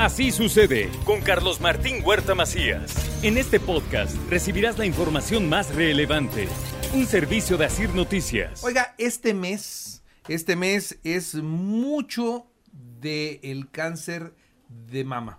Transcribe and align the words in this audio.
Así 0.00 0.32
sucede 0.32 0.88
con 1.04 1.20
Carlos 1.20 1.60
Martín 1.60 1.96
Huerta 2.02 2.34
Macías. 2.34 3.22
En 3.22 3.36
este 3.36 3.60
podcast 3.60 4.16
recibirás 4.30 4.78
la 4.78 4.86
información 4.86 5.46
más 5.46 5.74
relevante. 5.74 6.48
Un 6.94 7.04
servicio 7.04 7.58
de 7.58 7.66
Asir 7.66 7.94
Noticias. 7.94 8.64
Oiga, 8.64 8.94
este 8.96 9.34
mes, 9.34 10.02
este 10.26 10.56
mes 10.56 10.98
es 11.04 11.34
mucho 11.34 12.46
del 12.72 13.70
cáncer 13.70 14.32
de 14.70 15.04
mama. 15.04 15.38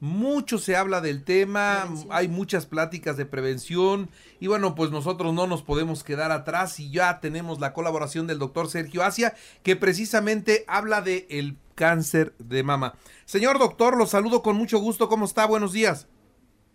Mucho 0.00 0.58
se 0.58 0.76
habla 0.76 1.00
del 1.00 1.24
tema, 1.24 1.88
hay 2.10 2.28
muchas 2.28 2.66
pláticas 2.66 3.16
de 3.16 3.24
prevención 3.24 4.10
y 4.40 4.46
bueno, 4.46 4.74
pues 4.74 4.90
nosotros 4.90 5.32
no 5.32 5.46
nos 5.46 5.62
podemos 5.62 6.04
quedar 6.04 6.32
atrás 6.32 6.78
y 6.80 6.90
ya 6.90 7.18
tenemos 7.20 7.60
la 7.60 7.72
colaboración 7.72 8.26
del 8.26 8.38
doctor 8.38 8.68
Sergio 8.68 9.02
Asia 9.02 9.32
que 9.62 9.74
precisamente 9.74 10.64
habla 10.68 11.00
de 11.00 11.26
el 11.30 11.56
cáncer 11.74 12.34
de 12.38 12.62
mama. 12.62 12.94
Señor 13.24 13.58
doctor, 13.58 13.96
lo 13.96 14.04
saludo 14.04 14.42
con 14.42 14.56
mucho 14.56 14.78
gusto, 14.80 15.08
¿cómo 15.08 15.24
está? 15.24 15.46
Buenos 15.46 15.72
días. 15.72 16.06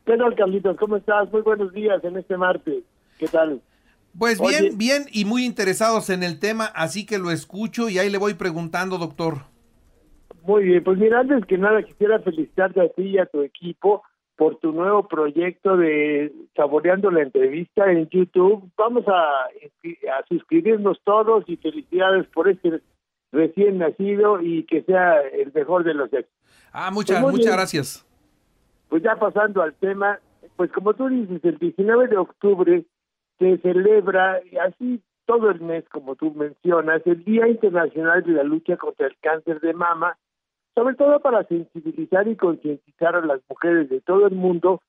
¿Qué 0.06 0.18
tal, 0.18 0.34
Carlitos? 0.36 0.76
¿Cómo 0.78 0.98
estás? 0.98 1.32
Muy 1.32 1.42
buenos 1.42 1.72
días 1.74 2.04
en 2.04 2.18
este 2.18 2.38
martes. 2.38 2.84
¿Qué 3.20 3.28
tal? 3.28 3.62
Pues 4.18 4.42
bien, 4.42 4.78
bien 4.80 5.06
y 5.12 5.26
muy 5.26 5.46
interesados 5.46 6.10
en 6.10 6.24
el 6.24 6.40
tema, 6.40 6.66
así 6.66 7.06
que 7.06 7.20
lo 7.20 7.30
escucho 7.30 7.88
y 7.88 8.00
ahí 8.00 8.10
le 8.10 8.18
voy 8.18 8.34
preguntando, 8.34 8.98
doctor. 8.98 9.51
Muy 10.44 10.64
bien, 10.64 10.84
pues 10.84 10.98
mira, 10.98 11.20
antes 11.20 11.46
que 11.46 11.58
nada 11.58 11.84
quisiera 11.84 12.20
felicitarte 12.20 12.82
a 12.82 12.90
ti 12.90 13.04
y 13.04 13.18
a 13.20 13.26
tu 13.26 13.42
equipo 13.42 14.04
por 14.36 14.58
tu 14.58 14.72
nuevo 14.72 15.08
proyecto 15.08 15.78
de 15.78 16.34
Saboreando 16.56 17.12
la 17.12 17.22
Entrevista 17.22 17.92
en 17.92 18.10
YouTube. 18.10 18.72
Vamos 18.76 19.08
a, 19.08 19.46
a 19.46 20.26
suscribirnos 20.28 21.00
todos 21.04 21.44
y 21.48 21.58
felicidades 21.58 22.26
por 22.28 22.50
este 22.50 22.82
recién 23.32 23.78
nacido 23.78 24.42
y 24.42 24.64
que 24.64 24.82
sea 24.84 25.22
el 25.22 25.52
mejor 25.54 25.84
de 25.84 25.94
los 25.94 26.12
éxitos. 26.12 26.42
Ah, 26.74 26.90
muchas, 26.92 27.22
pues 27.22 27.34
muchas 27.34 27.54
gracias. 27.54 28.06
Pues 28.90 29.04
ya 29.04 29.16
pasando 29.16 29.62
al 29.62 29.74
tema, 29.76 30.20
pues 30.56 30.72
como 30.72 30.94
tú 30.94 31.08
dices, 31.08 31.40
el 31.44 31.58
19 31.58 32.08
de 32.08 32.18
octubre 32.18 32.86
se 33.40 33.58
celebra, 33.60 34.40
así 34.66 35.02
todo 35.26 35.50
el 35.50 35.62
mes, 35.62 35.86
como 35.90 36.16
tú 36.16 36.34
mencionas, 36.34 37.02
el 37.06 37.24
Día 37.24 37.48
Internacional 37.48 38.24
de 38.24 38.34
la 38.34 38.44
Lucha 38.44 38.78
contra 38.78 39.08
el 39.08 39.16
Cáncer 39.22 39.62
de 39.62 39.74
Mama, 39.74 40.18
sobre 40.76 40.96
todo 40.96 41.20
para 41.20 41.44
sensibilizar 41.46 42.28
y 42.28 42.36
concientizar 42.36 43.16
a 43.16 43.26
las 43.26 43.42
mujeres 43.50 43.90
de 43.90 44.02
todo 44.02 44.28
el 44.28 44.36
mundo 44.36 44.82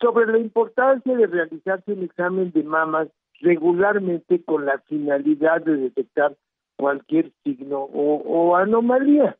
sobre 0.00 0.26
la 0.30 0.38
importancia 0.38 1.16
de 1.16 1.26
realizarse 1.26 1.92
un 1.92 2.04
examen 2.04 2.52
de 2.52 2.62
mamas 2.62 3.08
regularmente 3.40 4.42
con 4.44 4.66
la 4.66 4.78
finalidad 4.80 5.62
de 5.62 5.76
detectar 5.76 6.36
cualquier 6.76 7.32
signo 7.42 7.80
o, 7.80 8.22
o 8.24 8.56
anomalía. 8.56 9.36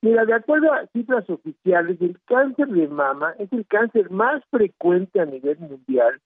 Mira, 0.00 0.24
de 0.24 0.34
acuerdo 0.34 0.72
a 0.72 0.86
cifras 0.88 1.28
oficiales, 1.28 2.00
el 2.00 2.18
cáncer 2.24 2.68
de 2.68 2.88
mama 2.88 3.34
es 3.38 3.52
el 3.52 3.66
cáncer 3.66 4.10
más 4.10 4.42
frecuente 4.50 5.20
a 5.20 5.24
nivel 5.24 5.58
mundial. 5.58 6.20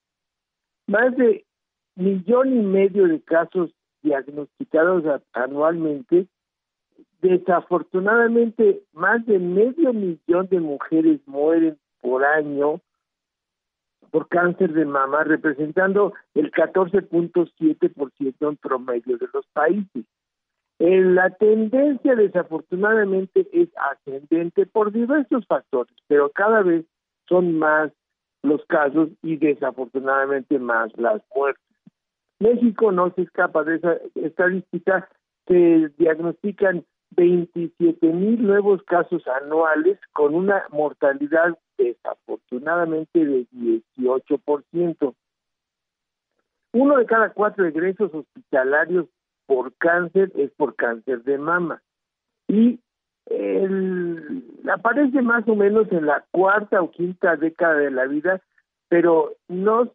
Más 0.86 1.16
de 1.16 1.44
millón 1.96 2.52
y 2.52 2.62
medio 2.62 3.08
de 3.08 3.20
casos 3.22 3.70
diagnosticados 4.02 5.04
anualmente 5.32 6.26
Desafortunadamente, 7.20 8.82
más 8.92 9.24
de 9.26 9.38
medio 9.38 9.92
millón 9.92 10.48
de 10.48 10.60
mujeres 10.60 11.20
mueren 11.26 11.78
por 12.00 12.24
año 12.24 12.80
por 14.10 14.28
cáncer 14.28 14.72
de 14.74 14.84
mama, 14.84 15.24
representando 15.24 16.12
el 16.34 16.52
14.7% 16.52 18.48
en 18.48 18.56
promedio 18.56 19.16
de 19.16 19.26
los 19.32 19.46
países. 19.54 20.04
Eh, 20.78 21.00
la 21.00 21.30
tendencia 21.30 22.14
desafortunadamente 22.14 23.48
es 23.52 23.68
ascendente 23.76 24.66
por 24.66 24.92
diversos 24.92 25.46
factores, 25.46 25.96
pero 26.08 26.28
cada 26.30 26.62
vez 26.62 26.84
son 27.26 27.58
más 27.58 27.90
los 28.42 28.62
casos 28.66 29.08
y 29.22 29.36
desafortunadamente 29.36 30.58
más 30.58 30.90
las 30.98 31.22
muertes. 31.34 31.64
México 32.38 32.92
no 32.92 33.12
se 33.14 33.22
escapa 33.22 33.64
de 33.64 33.76
esa 33.76 33.96
estadística, 34.16 35.08
se 35.46 35.90
diagnostican 35.98 36.84
27 37.16 38.06
mil 38.06 38.42
nuevos 38.42 38.82
casos 38.84 39.22
anuales 39.42 39.98
con 40.12 40.34
una 40.34 40.64
mortalidad 40.70 41.58
desafortunadamente 41.76 43.24
de 43.24 43.46
18%. 43.52 45.14
Uno 46.72 46.96
de 46.96 47.06
cada 47.06 47.30
cuatro 47.30 47.66
egresos 47.66 48.14
hospitalarios 48.14 49.06
por 49.46 49.74
cáncer 49.74 50.32
es 50.36 50.50
por 50.52 50.74
cáncer 50.74 51.22
de 51.24 51.38
mama. 51.38 51.82
Y 52.48 52.80
el, 53.26 54.42
aparece 54.72 55.20
más 55.22 55.46
o 55.48 55.54
menos 55.54 55.90
en 55.92 56.06
la 56.06 56.24
cuarta 56.30 56.80
o 56.80 56.90
quinta 56.90 57.36
década 57.36 57.74
de 57.74 57.90
la 57.90 58.06
vida, 58.06 58.40
pero 58.88 59.34
no 59.48 59.92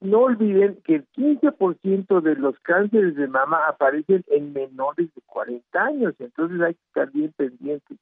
no 0.00 0.20
olviden 0.20 0.78
que 0.84 0.96
el 0.96 1.06
15% 1.12 2.20
de 2.20 2.34
los 2.36 2.58
cánceres 2.60 3.16
de 3.16 3.26
mama 3.26 3.60
aparecen 3.66 4.24
en 4.28 4.52
menores 4.52 5.12
de 5.14 5.22
40 5.26 5.82
años, 5.82 6.14
entonces 6.18 6.60
hay 6.60 6.74
que 6.74 6.86
estar 6.88 7.10
bien 7.10 7.32
pendientes. 7.36 7.98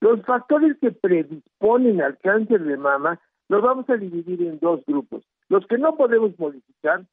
Los 0.00 0.22
factores 0.22 0.76
que 0.80 0.92
predisponen 0.92 2.02
al 2.02 2.18
cáncer 2.18 2.62
de 2.62 2.76
mama 2.76 3.20
los 3.48 3.62
vamos 3.62 3.88
a 3.90 3.96
dividir 3.96 4.42
en 4.42 4.58
dos 4.60 4.84
grupos. 4.86 5.24
Los 5.48 5.66
que 5.66 5.78
no 5.78 5.96
podemos 5.96 6.38
modificar, 6.38 7.04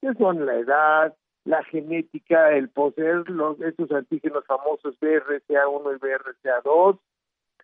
que 0.00 0.12
son 0.14 0.44
la 0.44 0.56
edad, 0.56 1.16
la 1.44 1.64
genética, 1.64 2.52
el 2.52 2.68
poseer 2.68 3.28
los, 3.30 3.58
esos 3.60 3.90
antígenos 3.90 4.44
famosos 4.44 5.00
BRCA1 5.00 5.96
y 5.96 5.98
BRCA2, 5.98 6.98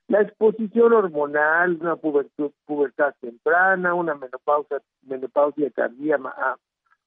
la 0.09 0.23
exposición 0.23 0.93
hormonal, 0.93 1.79
una 1.81 1.97
pubertad 1.97 3.15
temprana, 3.21 3.95
una 3.95 4.15
menopausia, 4.15 4.83
menopausia 5.03 5.71
tardía 5.71 6.19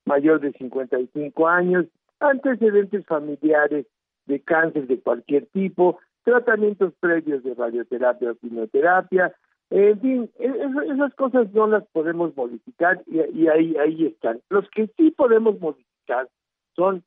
mayor 0.06 0.40
de 0.40 0.52
55 0.54 1.48
años, 1.48 1.86
antecedentes 2.20 3.06
familiares 3.06 3.86
de 4.26 4.40
cáncer 4.42 4.88
de 4.88 5.00
cualquier 5.00 5.46
tipo, 5.48 6.00
tratamientos 6.24 6.94
previos 7.00 7.44
de 7.44 7.54
radioterapia 7.54 8.32
o 8.32 8.36
quimioterapia, 8.36 9.34
en 9.70 10.00
fin, 10.00 10.32
e-, 10.40 10.94
esas 10.94 11.14
cosas 11.16 11.52
no 11.54 11.68
las 11.68 11.86
podemos 11.88 12.36
modificar 12.36 13.02
y, 13.06 13.20
y, 13.42 13.48
ahí, 13.48 13.76
ahí 13.78 14.06
están. 14.06 14.42
Los 14.50 14.70
que 14.70 14.88
sí 14.98 15.12
podemos 15.12 15.60
modificar 15.60 16.30
son 16.76 17.04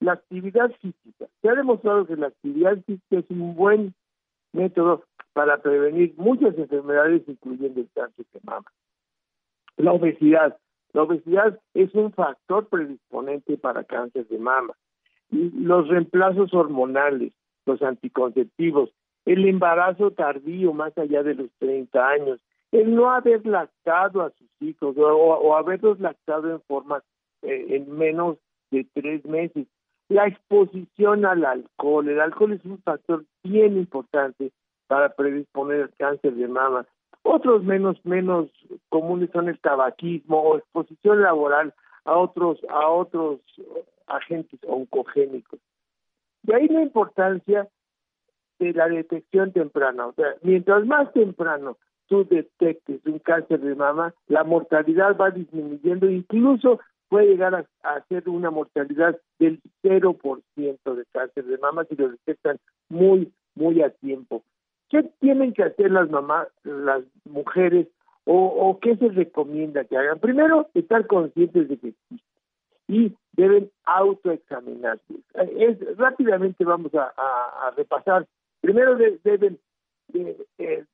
la 0.00 0.12
actividad 0.12 0.70
física. 0.80 1.26
Se 1.42 1.48
ha 1.48 1.54
demostrado 1.54 2.06
que 2.06 2.16
la 2.16 2.28
actividad 2.28 2.76
física 2.84 3.18
es 3.18 3.30
un 3.30 3.54
buen 3.54 3.94
método 4.52 5.04
para 5.32 5.62
prevenir 5.62 6.14
muchas 6.16 6.56
enfermedades, 6.58 7.22
incluyendo 7.26 7.80
el 7.80 7.88
cáncer 7.94 8.26
de 8.32 8.40
mama. 8.42 8.66
La 9.76 9.92
obesidad. 9.92 10.56
La 10.92 11.02
obesidad 11.02 11.58
es 11.74 11.94
un 11.94 12.12
factor 12.12 12.68
predisponente 12.68 13.56
para 13.56 13.84
cáncer 13.84 14.26
de 14.26 14.38
mama. 14.38 14.74
Los 15.30 15.88
reemplazos 15.88 16.52
hormonales, 16.52 17.32
los 17.64 17.80
anticonceptivos, 17.82 18.90
el 19.24 19.46
embarazo 19.46 20.10
tardío 20.10 20.72
más 20.72 20.96
allá 20.98 21.22
de 21.22 21.34
los 21.34 21.50
30 21.58 22.08
años, 22.08 22.40
el 22.72 22.94
no 22.94 23.10
haber 23.10 23.46
lactado 23.46 24.22
a 24.22 24.30
sus 24.30 24.48
hijos 24.60 24.96
o, 24.98 25.56
haberlos 25.56 26.00
lactado 26.00 26.50
en 26.50 26.60
forma 26.62 27.02
eh, 27.42 27.66
en 27.70 27.96
menos 27.96 28.38
de 28.70 28.86
tres 28.92 29.24
meses, 29.24 29.66
la 30.10 30.26
exposición 30.26 31.24
al 31.24 31.44
alcohol. 31.44 32.08
El 32.08 32.20
alcohol 32.20 32.52
es 32.52 32.64
un 32.64 32.78
factor 32.82 33.24
bien 33.44 33.76
importante 33.78 34.50
para 34.88 35.14
predisponer 35.14 35.82
al 35.82 35.94
cáncer 35.96 36.34
de 36.34 36.48
mama. 36.48 36.84
Otros 37.22 37.62
menos 37.62 38.04
menos 38.04 38.48
comunes 38.88 39.30
son 39.32 39.48
el 39.48 39.58
tabaquismo 39.60 40.40
o 40.40 40.58
exposición 40.58 41.22
laboral 41.22 41.72
a 42.04 42.16
otros 42.16 42.58
a 42.68 42.88
otros 42.88 43.40
agentes 44.08 44.58
oncogénicos. 44.66 45.60
De 46.42 46.56
ahí 46.56 46.66
la 46.66 46.82
importancia 46.82 47.68
de 48.58 48.72
la 48.72 48.88
detección 48.88 49.52
temprana. 49.52 50.08
O 50.08 50.12
sea, 50.14 50.34
mientras 50.42 50.84
más 50.86 51.12
temprano 51.12 51.76
tú 52.08 52.26
detectes 52.28 53.00
un 53.06 53.20
cáncer 53.20 53.60
de 53.60 53.76
mama, 53.76 54.12
la 54.26 54.42
mortalidad 54.42 55.16
va 55.16 55.30
disminuyendo, 55.30 56.10
incluso 56.10 56.80
puede 57.10 57.26
llegar 57.26 57.54
a, 57.54 57.66
a 57.82 58.02
ser 58.06 58.26
una 58.28 58.50
mortalidad 58.50 59.20
del 59.38 59.60
0% 59.82 60.94
de 60.94 61.04
cáncer 61.12 61.44
de 61.44 61.58
mama 61.58 61.84
si 61.84 61.96
lo 61.96 62.08
detectan 62.08 62.58
muy, 62.88 63.30
muy 63.54 63.82
a 63.82 63.90
tiempo. 63.90 64.42
¿Qué 64.88 65.02
tienen 65.20 65.52
que 65.52 65.64
hacer 65.64 65.90
las 65.90 66.08
mamás, 66.08 66.48
las 66.64 67.04
mujeres, 67.24 67.88
o, 68.24 68.78
qué 68.80 68.96
se 68.96 69.08
recomienda 69.08 69.84
que 69.84 69.96
hagan? 69.96 70.20
Primero, 70.20 70.68
estar 70.74 71.06
conscientes 71.06 71.68
de 71.68 71.78
que 71.78 71.88
existe 71.88 72.24
y 72.88 73.16
deben 73.32 73.70
autoexaminarse. 73.84 75.14
Rápidamente 75.96 76.64
vamos 76.64 76.92
a, 76.94 77.72
repasar. 77.76 78.26
Primero 78.60 78.96
deben 78.96 79.58
eh, 80.12 80.84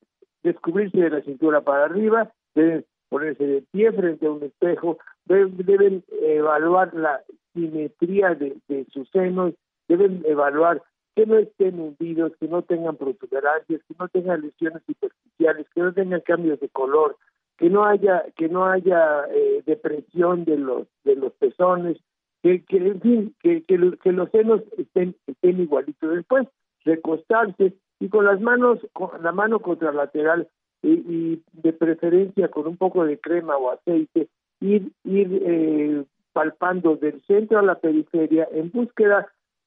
descubrirse 0.42 0.98
de 0.98 1.10
la 1.10 1.22
cintura 1.22 1.62
para 1.62 1.86
arriba, 1.86 2.30
deben 2.54 2.84
ponerse 3.08 3.46
de 3.46 3.62
pie 3.70 3.92
frente 3.92 4.26
a 4.26 4.30
un 4.30 4.42
espejo, 4.42 4.98
deben, 5.26 6.05
evaluar 6.23 6.94
la 6.94 7.23
simetría 7.55 8.34
de, 8.34 8.56
de 8.69 8.87
sus 8.93 9.08
senos, 9.11 9.55
deben 9.88 10.23
evaluar 10.26 10.82
que 11.14 11.26
no 11.26 11.38
estén 11.38 11.81
hundidos, 11.81 12.32
que 12.38 12.46
no 12.46 12.62
tengan 12.62 12.96
protuberancias, 12.96 13.81
que 13.88 13.94
no 13.99 14.08
tengan 14.08 14.43
lesiones 14.43 14.82
superficiales, 14.87 15.67
que 15.75 15.81
no 15.81 15.93
tengan 15.93 16.20
cambios 16.20 16.61
de 16.61 16.69
color, 16.69 17.17
que 17.56 17.70
no 17.70 17.87
haya 17.87 18.25
que 18.37 18.49
no 18.49 18.67
haya 18.67 19.25
eh, 19.31 19.62
depresión 19.64 20.44
de 20.44 20.58
los 20.58 20.87
de 21.05 21.17
los 21.17 21.32
pezones, 21.32 21.96
que, 22.43 22.62
que 22.64 22.76
en 22.76 23.00
fin 23.00 23.34
que, 23.40 23.64
que, 23.64 23.78
los 23.78 24.31
senos 24.31 24.61
estén 24.76 25.17
estén 25.26 25.61
igualitos. 25.61 26.14
Después 26.14 26.46
recostarse 26.84 27.73
y 27.99 28.08
con 28.11 28.26
las 28.26 28.40
manos 28.43 28.78
con 28.93 29.23
la 29.23 29.32
mano 29.32 29.61
contralateral 29.61 30.49
y, 30.82 30.90
y 30.90 31.43
de 31.55 31.73
preferencia 31.73 32.49
con 32.49 32.67
un 32.67 32.76
poco 32.76 33.06
de 33.06 33.19
crema 33.19 33.56
o 33.56 33.70
aceite 33.70 34.28
ir 34.66 34.92
ir 35.04 35.42
eh, 35.44 36.04
palpando 36.32 36.96
del 36.96 37.22
centro 37.22 37.58
a 37.58 37.62
la 37.62 37.78
periferia 37.78 38.48
en 38.52 38.70
búsqueda 38.70 39.26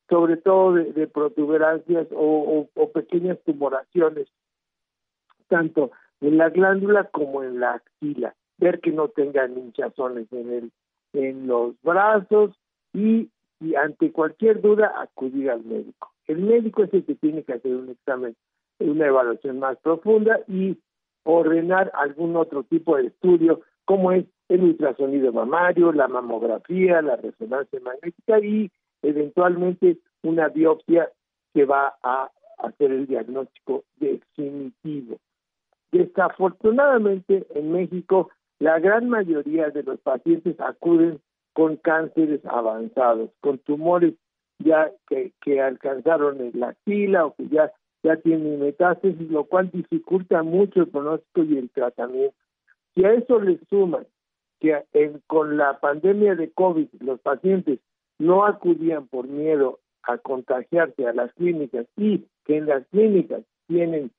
sobre 0.10 0.38
todo 0.38 0.74
de, 0.74 1.08
protuberancias 1.08 2.08
o, 2.12 2.68
pequeñas 2.94 3.38
tumoraciones, 3.46 4.28
tanto 5.48 5.92
en 6.20 6.38
la 6.38 6.50
glándula 6.50 7.06
como 7.06 7.44
en 7.44 7.60
la 7.60 7.74
axila, 7.74 8.36
ver 8.58 8.80
que 8.80 8.92
no 8.92 9.10
tengan 9.10 9.58
hinchazones 9.58 10.28
en 10.34 10.52
el 10.52 10.72
en 11.14 11.48
los 11.48 11.74
brazos 11.82 12.52
y, 12.94 13.30
y 13.60 13.76
ante 13.76 14.12
cualquier 14.12 14.62
duda 14.62 14.94
acudir 15.02 15.50
al 15.50 15.64
médico. 15.64 16.12
El 16.28 16.40
médico 16.40 16.84
es 16.84 16.94
el 16.94 17.04
que 17.04 17.16
tiene 17.16 17.44
que 17.44 17.54
hacer 17.54 17.76
un 17.76 17.90
examen, 17.90 18.36
una 18.80 19.08
evaluación 19.08 19.58
más 19.58 19.78
profunda 19.80 20.40
y 20.48 20.78
ordenar 21.24 21.92
algún 21.96 22.36
otro 22.36 22.64
tipo 22.64 22.96
de 22.96 23.08
estudio, 23.08 23.62
como 23.90 24.12
es 24.12 24.26
el 24.50 24.62
ultrasonido 24.62 25.34
mamario, 25.34 25.92
la 25.92 26.08
mamografía, 26.08 27.02
la 27.02 27.16
resonancia 27.16 27.80
magnética 27.80 28.38
y 28.38 28.70
eventualmente 29.02 29.98
una 30.22 30.48
biopsia 30.48 31.10
que 31.56 31.66
va 31.66 31.96
a 32.04 32.30
hacer 32.60 32.92
el 32.92 33.08
diagnóstico 33.08 33.86
definitivo. 33.96 35.18
Desafortunadamente 35.92 37.48
en 37.56 37.72
México 37.72 38.30
la 38.60 38.78
gran 38.78 39.10
mayoría 39.10 39.72
de 39.72 39.82
los 39.82 40.00
pacientes 40.02 40.60
acuden 40.60 41.20
con 41.54 41.78
cánceres 41.78 42.46
avanzados, 42.46 43.32
con 43.42 43.58
tumores 43.58 44.14
ya 44.60 44.92
que, 45.08 45.32
que 45.42 45.62
alcanzaron 45.62 46.42
en 46.42 46.60
la 46.60 46.70
axila 46.70 47.26
o 47.26 47.34
que 47.34 47.48
ya, 47.48 47.72
ya 48.04 48.18
tienen 48.18 48.60
metástasis, 48.60 49.32
lo 49.32 49.46
cual 49.46 49.72
dificulta 49.72 50.44
mucho 50.44 50.82
el 50.82 50.90
pronóstico 50.90 51.42
y 51.42 51.58
el 51.58 51.72
tratamiento. 51.72 52.36
Si 52.96 53.06
a 53.06 53.14
eso 53.14 53.40
le 53.40 53.60
suman 53.70 54.06
que 54.60 54.84
con 55.28 55.58
la 55.58 55.80
pandemia 55.80 56.36
de 56.36 56.52
COVID 56.52 56.88
los 57.00 57.20
pacientes 57.22 57.80
no 58.18 58.46
acudían 58.46 59.08
por 59.08 59.28
miedo 59.28 59.80
a 60.04 60.18
contagiarse 60.18 61.08
a 61.08 61.14
las 61.14 61.34
clínicas 61.34 61.86
y 61.96 62.26
que 62.46 62.58
en 62.58 62.68
las 62.68 62.86
clínicas 62.88 63.44
tienen 63.68 64.12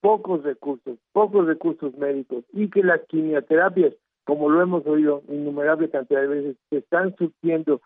pocos 0.00 0.42
recursos, 0.42 0.98
pocos 1.12 1.46
recursos 1.46 1.96
médicos 1.96 2.44
y 2.52 2.68
que 2.68 2.82
las 2.82 3.00
quimioterapias, 3.08 3.94
como 4.24 4.48
lo 4.48 4.62
hemos 4.62 4.86
oído 4.86 5.22
innumerable 5.28 5.90
cantidad 5.90 6.20
de 6.20 6.28
veces, 6.28 6.56
se 6.70 6.78
están 6.78 7.16
surgiendo 7.16 7.80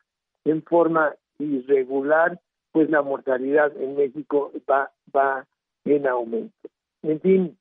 en 0.44 0.62
forma 0.62 1.14
irregular, 1.38 2.40
pues 2.72 2.90
la 2.90 3.02
mortalidad 3.02 3.76
en 3.76 3.96
México 3.96 4.52
va, 4.70 4.90
va 5.14 5.46
en 5.84 6.06
aumento. 6.06 6.68
En 7.02 7.20
fin, 7.20 7.58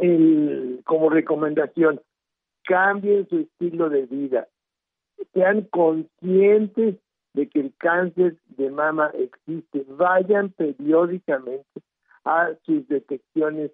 el, 0.00 0.80
como 0.84 1.10
recomendación, 1.10 2.00
cambien 2.64 3.28
su 3.28 3.38
estilo 3.38 3.88
de 3.88 4.06
vida, 4.06 4.48
sean 5.32 5.62
conscientes 5.62 6.96
de 7.34 7.48
que 7.48 7.60
el 7.60 7.74
cáncer 7.78 8.36
de 8.56 8.70
mama 8.70 9.10
existe, 9.14 9.84
vayan 9.88 10.50
periódicamente 10.50 11.80
a 12.24 12.50
sus 12.64 12.86
detecciones 12.88 13.70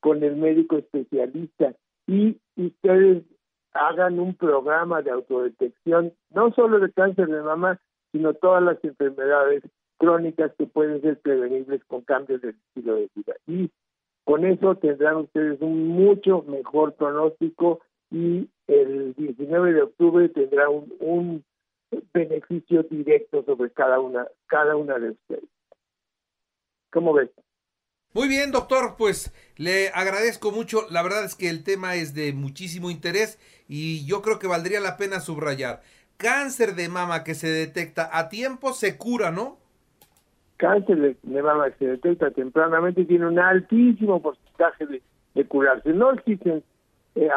con 0.00 0.22
el 0.22 0.36
médico 0.36 0.78
especialista 0.78 1.74
y 2.06 2.38
ustedes 2.56 3.24
hagan 3.72 4.18
un 4.18 4.34
programa 4.34 5.02
de 5.02 5.10
autodetección, 5.10 6.12
no 6.30 6.52
solo 6.52 6.80
de 6.80 6.92
cáncer 6.92 7.28
de 7.28 7.42
mama, 7.42 7.80
sino 8.12 8.34
todas 8.34 8.62
las 8.62 8.82
enfermedades 8.84 9.62
crónicas 9.98 10.52
que 10.58 10.66
pueden 10.66 11.00
ser 11.02 11.20
prevenibles 11.20 11.84
con 11.84 12.00
cambios 12.02 12.40
de 12.40 12.50
estilo 12.50 12.94
de 12.96 13.08
vida. 13.14 13.34
Y 13.46 13.70
con 14.24 14.44
eso 14.44 14.76
tendrán 14.76 15.16
ustedes 15.16 15.60
un 15.60 15.88
mucho 15.88 16.42
mejor 16.42 16.94
pronóstico 16.94 17.80
y 18.10 18.48
el 18.66 19.14
19 19.14 19.72
de 19.72 19.82
octubre 19.82 20.28
tendrá 20.28 20.68
un, 20.68 21.44
beneficio 22.12 22.84
directo 22.84 23.44
sobre 23.44 23.72
cada 23.72 23.98
una, 23.98 24.26
cada 24.46 24.76
una 24.76 24.96
de 24.98 25.10
ustedes. 25.10 25.48
¿Cómo 26.92 27.12
ves? 27.12 27.30
Muy 28.12 28.28
bien, 28.28 28.50
doctor, 28.52 28.94
pues 28.96 29.32
le 29.56 29.88
agradezco 29.88 30.50
mucho. 30.50 30.86
La 30.90 31.02
verdad 31.02 31.24
es 31.24 31.34
que 31.34 31.48
el 31.48 31.62
tema 31.62 31.94
es 31.96 32.14
de 32.14 32.32
muchísimo 32.32 32.90
interés 32.90 33.38
y 33.68 34.04
yo 34.06 34.22
creo 34.22 34.38
que 34.38 34.48
valdría 34.48 34.80
la 34.80 34.96
pena 34.96 35.20
subrayar. 35.20 35.82
Cáncer 36.16 36.74
de 36.74 36.88
mama 36.88 37.24
que 37.24 37.34
se 37.34 37.48
detecta 37.48 38.10
a 38.12 38.28
tiempo 38.28 38.72
se 38.72 38.96
cura, 38.96 39.30
¿no? 39.30 39.59
Cáncer 40.60 41.16
de, 41.22 41.42
mama 41.42 41.70
que 41.70 41.96
tempranamente 41.96 43.06
tiene 43.06 43.26
un 43.26 43.38
altísimo 43.38 44.20
porcentaje 44.20 45.00
de 45.34 45.44
curarse. 45.46 45.90
No 45.94 46.12
existen 46.12 46.62
eh, 47.14 47.30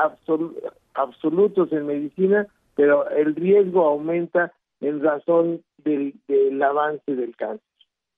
absolutos 0.94 1.72
en 1.72 1.86
medicina, 1.86 2.48
pero 2.75 3.10
el 3.10 3.34
riesgo 3.34 3.86
aumenta 3.86 4.52
en 4.81 5.02
razón 5.02 5.62
del, 5.78 6.14
avance 6.62 7.16
del 7.16 7.34
cáncer. 7.38 7.66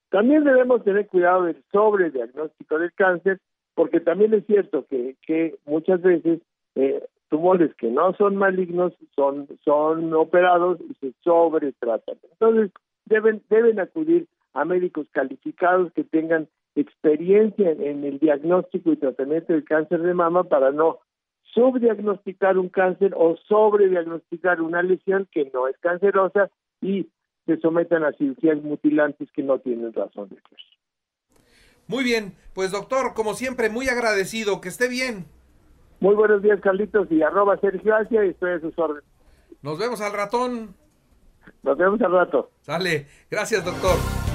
También 0.09 0.43
debemos 0.43 0.83
tener 0.83 1.05
cuidado 1.05 1.43
del 1.43 1.63
sobrediagnóstico 1.71 2.79
del 2.79 2.91
cáncer, 2.93 3.39
porque 3.75 3.99
también 3.99 4.33
es 4.33 4.43
cierto 4.47 4.85
que, 4.89 5.15
que 5.27 5.55
muchas 5.65 6.01
veces 6.01 6.41
eh, 6.73 7.05
tumores 7.29 7.75
que 7.75 7.91
no 7.91 8.13
son 8.15 8.37
malignos 8.37 8.93
son, 9.15 9.47
son 9.63 10.11
operados 10.15 10.79
y 10.81 10.95
se 10.95 11.13
sobretratan. 11.23 12.17
Entonces, 12.31 12.71
deben, 13.05 13.43
deben 13.49 13.79
acudir 13.79 14.25
a 14.55 14.65
médicos 14.65 15.05
calificados 15.11 15.93
que 15.93 16.03
tengan 16.03 16.47
experiencia 16.75 17.71
en 17.71 18.03
el 18.03 18.19
diagnóstico 18.19 18.91
y 18.91 18.97
tratamiento 18.97 19.53
del 19.53 19.63
cáncer 19.63 20.01
de 20.01 20.13
mama 20.13 20.45
para 20.45 20.71
no 20.71 20.99
subdiagnosticar 21.53 22.57
un 22.57 22.69
cáncer 22.69 23.13
o 23.15 23.37
sobrediagnosticar 23.47 24.61
una 24.61 24.81
lesión 24.81 25.27
que 25.31 25.49
no 25.53 25.67
es 25.67 25.77
cancerosa 25.79 26.49
y 26.81 27.09
se 27.45 27.57
sometan 27.57 28.03
a 28.03 28.13
cirugías 28.13 28.61
mutilantes 28.63 29.29
que 29.31 29.43
no 29.43 29.59
tienen 29.59 29.93
razón 29.93 30.29
de 30.29 30.35
ser. 30.35 30.59
Muy 31.87 32.03
bien, 32.03 32.33
pues 32.53 32.71
doctor, 32.71 33.13
como 33.13 33.35
siempre, 33.35 33.69
muy 33.69 33.87
agradecido, 33.89 34.59
que 34.59 34.69
esté 34.69 34.89
bien. 34.89 35.25
Muy 35.99 36.15
buenos 36.15 36.41
días, 36.41 36.59
Carlitos, 36.61 37.11
y 37.11 37.21
arroba 37.21 37.57
Sergio 37.59 37.95
Asia 37.95 38.25
y 38.25 38.29
estoy 38.29 38.51
a 38.51 38.59
sus 38.59 38.77
órdenes. 38.77 39.03
Nos 39.61 39.77
vemos 39.77 40.01
al 40.01 40.13
ratón. 40.13 40.75
Nos 41.63 41.77
vemos 41.77 42.01
al 42.01 42.11
rato. 42.11 42.51
Sale, 42.61 43.07
gracias 43.29 43.63
doctor. 43.63 44.24